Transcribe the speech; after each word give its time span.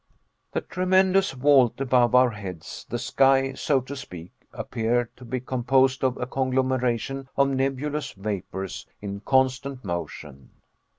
The 0.53 0.61
tremendous 0.61 1.29
vault 1.29 1.79
above 1.79 2.15
our 2.15 2.31
heads, 2.31 2.87
the 2.89 2.97
sky, 2.97 3.53
so 3.53 3.81
to 3.81 3.95
speak, 3.95 4.31
appeared 4.51 5.15
to 5.17 5.23
be 5.23 5.39
composed 5.39 6.03
of 6.03 6.17
a 6.17 6.25
conglomeration 6.25 7.29
of 7.37 7.49
nebulous 7.49 8.13
vapors, 8.13 8.87
in 8.99 9.19
constant 9.19 9.85
motion. 9.85 10.49